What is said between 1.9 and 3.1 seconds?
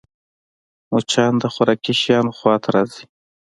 شيانو خوا ته راځي